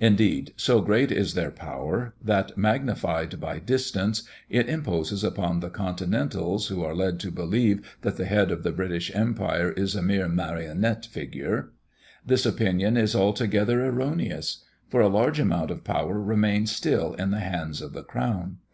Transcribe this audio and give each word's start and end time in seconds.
Indeed, 0.00 0.52
so 0.58 0.82
great 0.82 1.10
is 1.10 1.32
their 1.32 1.50
power, 1.50 2.12
that, 2.22 2.58
magnified 2.58 3.40
by 3.40 3.58
distance, 3.58 4.22
it 4.50 4.68
imposes 4.68 5.24
upon 5.24 5.60
the 5.60 5.70
Continentals, 5.70 6.66
who 6.66 6.84
are 6.84 6.94
led 6.94 7.18
to 7.20 7.30
believe 7.30 7.96
that 8.02 8.18
the 8.18 8.26
head 8.26 8.50
of 8.50 8.64
the 8.64 8.70
British 8.70 9.10
empire 9.16 9.70
is 9.74 9.94
a 9.96 10.02
mere 10.02 10.28
Marionette 10.28 11.06
figure. 11.06 11.72
This 12.26 12.44
opinion 12.44 12.98
is 12.98 13.16
altogether 13.16 13.82
erroneous; 13.82 14.62
for 14.90 15.00
a 15.00 15.08
large 15.08 15.40
amount 15.40 15.70
of 15.70 15.84
power 15.84 16.20
remains 16.20 16.70
still 16.70 17.14
in 17.14 17.30
the 17.30 17.40
hands 17.40 17.80
of 17.80 17.94
the 17.94 18.02
crown. 18.04 18.58